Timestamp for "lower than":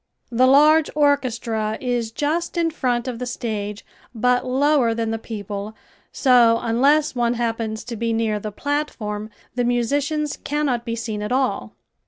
4.47-5.11